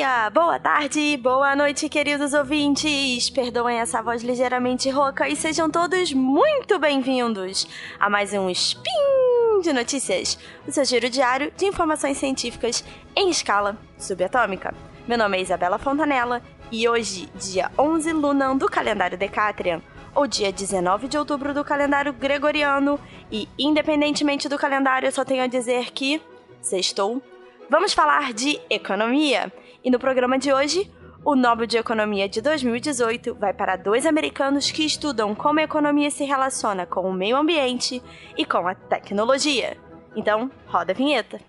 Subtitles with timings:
[0.00, 3.28] dia, boa tarde, boa noite, queridos ouvintes.
[3.28, 7.68] Perdoem essa voz ligeiramente rouca e sejam todos muito bem-vindos
[7.98, 12.82] a mais um Spin de Notícias, o seu giro diário de informações científicas
[13.14, 14.74] em escala subatômica.
[15.06, 16.40] Meu nome é Isabela Fontanella
[16.72, 19.82] e hoje, dia 11 Lunan do calendário Decatrian,
[20.14, 22.98] ou dia 19 de outubro do calendário gregoriano,
[23.30, 26.22] e independentemente do calendário, eu só tenho a dizer que
[26.62, 27.22] sextou
[27.70, 29.52] Vamos falar de economia.
[29.82, 30.90] E no programa de hoje,
[31.24, 36.10] o Nobel de Economia de 2018 vai para dois americanos que estudam como a economia
[36.10, 38.02] se relaciona com o meio ambiente
[38.36, 39.78] e com a tecnologia.
[40.14, 41.40] Então, roda a vinheta.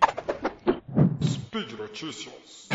[1.22, 2.68] Speed Notícias.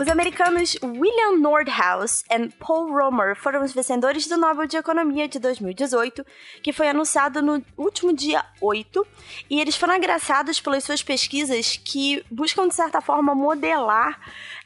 [0.00, 5.40] Os americanos William Nordhaus e Paul Romer foram os vencedores do Nobel de Economia de
[5.40, 6.24] 2018,
[6.62, 9.04] que foi anunciado no último dia 8,
[9.50, 14.20] e eles foram agraciados pelas suas pesquisas que buscam, de certa forma, modelar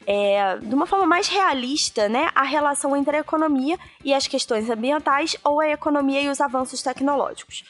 [0.05, 4.69] é, de uma forma mais realista né, a relação entre a economia e as questões
[4.69, 7.63] ambientais ou a economia e os avanços tecnológicos.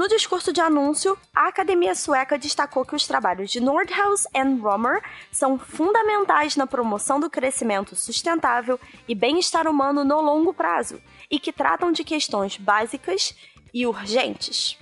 [0.00, 5.02] No discurso de anúncio, a Academia Sueca destacou que os trabalhos de Nordhaus e Romer
[5.30, 10.98] são fundamentais na promoção do crescimento sustentável e bem-estar humano no longo prazo
[11.30, 13.36] e que tratam de questões básicas
[13.74, 14.78] e urgentes.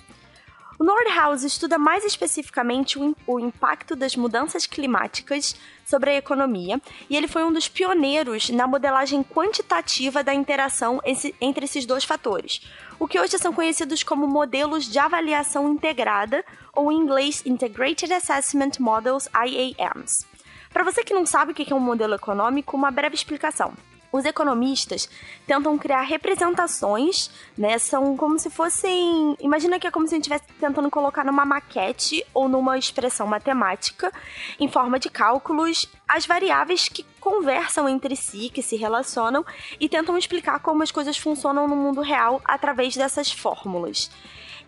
[0.79, 7.17] O Nordhaus estuda mais especificamente o, o, impacto das mudanças climáticas sobre a economia e
[7.17, 11.01] ele foi um dos pioneiros na modelagem quantitativa da interação
[11.41, 12.61] entre esses dois fatores,
[12.97, 18.79] o que hoje são conhecidos como modelos de avaliação integrada, ou em inglês Integrated Assessment
[18.79, 20.29] Models IAMs.
[20.73, 23.73] Para você que não sabe o que é um modelo econômico, uma breve explicação.
[24.11, 25.09] Os economistas
[25.47, 27.79] tentam criar representações, né?
[27.79, 29.37] São como se fossem.
[29.41, 33.27] Imagina que é como se a gente estivesse tentando colocar numa maquete ou numa expressão
[33.27, 34.13] matemática,
[34.59, 39.45] em forma de cálculos, as variáveis que conversam entre si, que se relacionam
[39.79, 44.11] e tentam explicar como as coisas funcionam no mundo real através dessas fórmulas.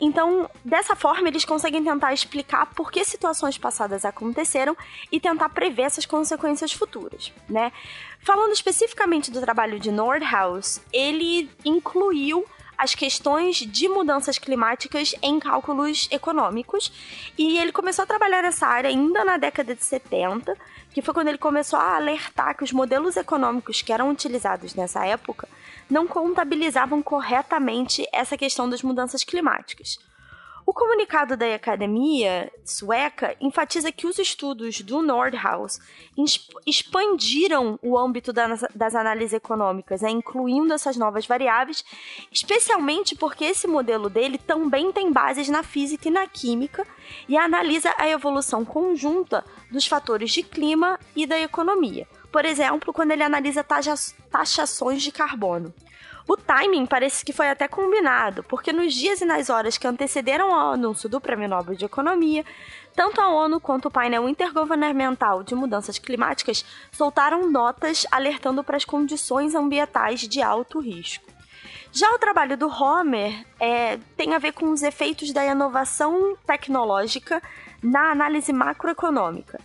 [0.01, 4.77] Então, dessa forma, eles conseguem tentar explicar por que situações passadas aconteceram
[5.13, 7.71] e tentar prever essas consequências futuras, né?
[8.23, 12.47] Falando especificamente do trabalho de Nordhaus, ele incluiu
[12.81, 16.91] as questões de mudanças climáticas em cálculos econômicos.
[17.37, 20.57] E ele começou a trabalhar nessa área ainda na década de 70,
[20.91, 25.05] que foi quando ele começou a alertar que os modelos econômicos que eram utilizados nessa
[25.05, 25.47] época
[25.91, 29.99] não contabilizavam corretamente essa questão das mudanças climáticas.
[30.71, 35.81] O comunicado da academia sueca enfatiza que os estudos do Nordhaus
[36.65, 41.85] expandiram o âmbito das análises econômicas, né, incluindo essas novas variáveis,
[42.31, 46.87] especialmente porque esse modelo dele também tem bases na física e na química
[47.29, 52.07] e analisa a evolução conjunta dos fatores de clima e da economia.
[52.31, 55.75] Por exemplo, quando ele analisa taxações de carbono.
[56.29, 60.55] O timing parece que foi até combinado, porque nos dias e nas horas que antecederam
[60.55, 62.45] ao anúncio do Prêmio Nobel de Economia,
[62.95, 68.85] tanto a ONU quanto o painel intergovernamental de mudanças climáticas soltaram notas alertando para as
[68.85, 71.25] condições ambientais de alto risco.
[71.93, 77.43] Já o trabalho do Homer é, tem a ver com os efeitos da inovação tecnológica
[77.83, 79.59] na análise macroeconômica.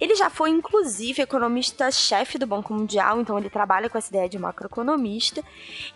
[0.00, 4.38] Ele já foi, inclusive, economista-chefe do Banco Mundial, então ele trabalha com essa ideia de
[4.38, 5.42] macroeconomista.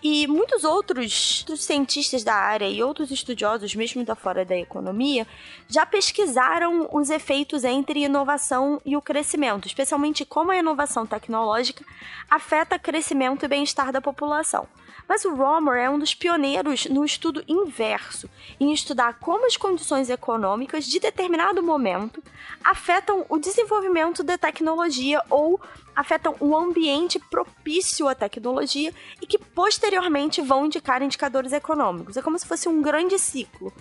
[0.03, 5.27] E muitos outros, cientistas da área e outros estudiosos, mesmo da fora da economia,
[5.69, 11.85] já pesquisaram os efeitos entre inovação e o crescimento, especialmente como a inovação tecnológica
[12.31, 14.69] afeta o crescimento e bem-estar da população.
[15.09, 18.29] Mas o Romer é um dos pioneiros no estudo inverso,
[18.59, 22.23] em estudar como as condições econômicas de determinado momento
[22.65, 23.86] afetam o desenvolvimento
[24.23, 25.61] da tecnologia ou
[25.95, 32.17] afetam o ambiente propício à tecnologia e que posteriormente vão indicar indicadores econômicos.
[32.17, 33.73] É como se fosse um grande ciclo.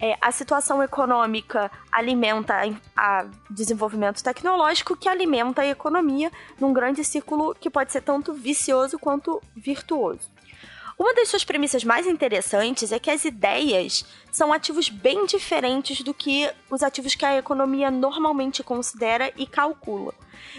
[0.00, 7.54] É, a situação econômica alimenta o desenvolvimento tecnológico, que alimenta a economia num grande ciclo
[7.54, 10.28] que pode ser tanto vicioso quanto virtuoso.
[11.00, 16.12] Uma das suas premissas mais interessantes é que as ideias são ativos bem diferentes do
[16.12, 20.12] que os ativos que a economia normalmente considera e calcula.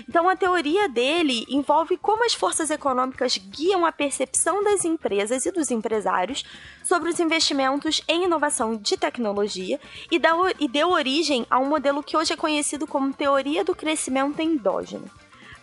[0.09, 5.51] Então, a teoria dele envolve como as forças econômicas guiam a percepção das empresas e
[5.51, 6.43] dos empresários
[6.83, 9.79] sobre os investimentos em inovação de tecnologia
[10.09, 10.17] e,
[10.67, 15.07] deu origem a um modelo que hoje é conhecido como teoria do crescimento endógeno.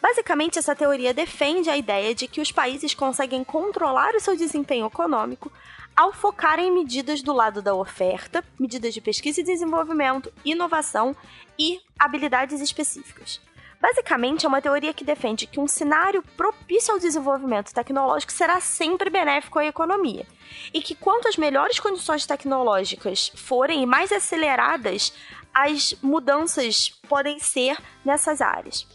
[0.00, 4.86] Basicamente, essa teoria defende a ideia de que os países conseguem controlar o seu desempenho
[4.86, 5.52] econômico
[5.96, 11.14] ao focar em medidas do lado da oferta, medidas de pesquisa e desenvolvimento, inovação
[11.58, 13.40] e habilidades específicas.
[13.80, 19.08] Basicamente, é uma teoria que defende que um cenário propício ao desenvolvimento tecnológico será sempre
[19.08, 20.26] benéfico à economia.
[20.74, 25.12] E que quanto as melhores condições tecnológicas forem e mais aceleradas,
[25.54, 28.86] as mudanças podem ser nessas áreas.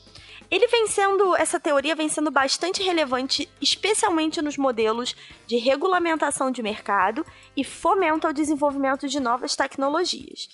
[0.54, 5.16] Ele vem sendo, essa teoria vem sendo bastante relevante, especialmente nos modelos
[5.48, 7.26] de regulamentação de mercado
[7.58, 10.48] e fomento ao desenvolvimento de novas tecnologias.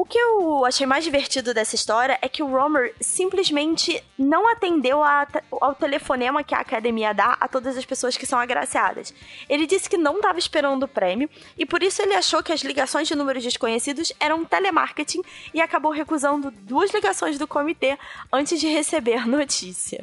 [0.00, 5.04] O que eu achei mais divertido dessa história é que o Romer simplesmente não atendeu
[5.04, 5.28] a,
[5.60, 9.12] ao telefonema que a academia dá a todas as pessoas que são agraciadas.
[9.46, 12.62] Ele disse que não estava esperando o prêmio e por isso ele achou que as
[12.62, 15.20] ligações de números desconhecidos eram telemarketing
[15.52, 17.98] e acabou recusando duas ligações do comitê
[18.32, 20.02] antes de receber notícia.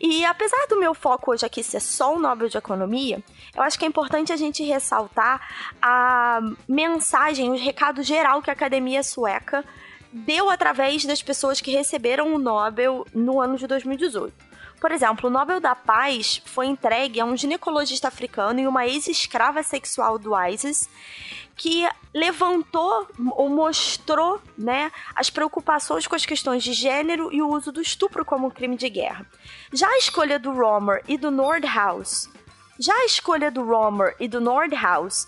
[0.00, 3.22] E apesar do meu foco hoje aqui ser só o Nobel de Economia,
[3.54, 5.40] eu acho que é importante a gente ressaltar
[5.80, 9.64] a mensagem, o recado geral que a Academia Sueca
[10.12, 14.32] deu através das pessoas que receberam o Nobel no ano de 2018.
[14.80, 19.62] Por exemplo, o Nobel da Paz foi entregue a um ginecologista africano e uma ex-escrava
[19.62, 20.88] sexual do ISIS
[21.56, 27.72] que levantou ou mostrou né, as preocupações com as questões de gênero e o uso
[27.72, 29.26] do estupro como crime de guerra.
[29.72, 32.30] Já a escolha do Romer e do Nordhaus,
[32.78, 35.26] já a escolha do Romer e do Nordhaus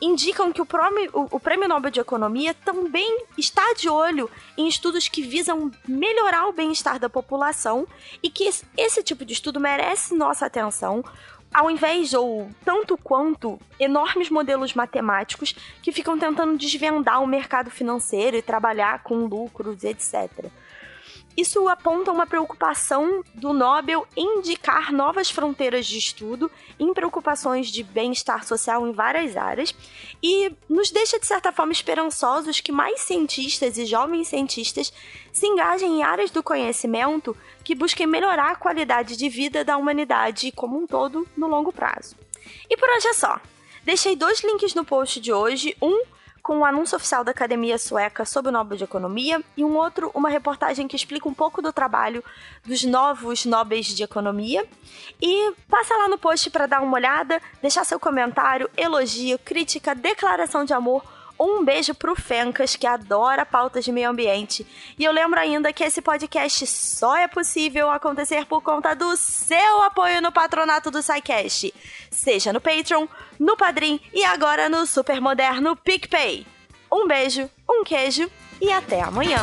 [0.00, 5.06] indicam que o prêmio, o, prêmio Nobel de Economia também está de olho em estudos
[5.06, 7.86] que visam melhorar o bem-estar da população
[8.20, 11.04] e que esse tipo de estudo merece nossa atenção,
[11.52, 18.36] ao invés ou tanto quanto enormes modelos matemáticos que ficam tentando desvendar o mercado financeiro
[18.36, 20.50] e trabalhar com lucros, etc.
[21.36, 27.82] Isso aponta uma preocupação do Nobel em indicar novas fronteiras de estudo em preocupações de
[27.82, 29.74] bem-estar social em várias áreas
[30.22, 34.92] e nos deixa, de certa forma, esperançosos que mais cientistas e jovens cientistas
[35.32, 40.52] se engajem em áreas do conhecimento que busquem melhorar a qualidade de vida da humanidade
[40.52, 42.16] como um todo no longo prazo.
[42.68, 43.40] E por hoje é só.
[43.84, 46.04] Deixei dois links no post de hoje, um
[46.42, 49.76] com o um anúncio oficial da Academia Sueca sobre o Nobel de Economia e um
[49.76, 52.22] outro, uma reportagem que explica um pouco do trabalho
[52.64, 54.66] dos novos Nobels de Economia.
[55.20, 60.64] E passa lá no post para dar uma olhada, deixar seu comentário, elogio, crítica, declaração
[60.64, 61.04] de amor
[61.38, 64.66] um beijo pro Fencas, que adora pautas de meio ambiente.
[64.98, 69.82] E eu lembro ainda que esse podcast só é possível acontecer por conta do seu
[69.82, 71.72] apoio no patronato do SciCast.
[72.10, 73.06] Seja no Patreon,
[73.38, 76.46] no Padrim e agora no super moderno PicPay.
[76.90, 78.30] Um beijo, um queijo
[78.60, 79.38] e até amanhã.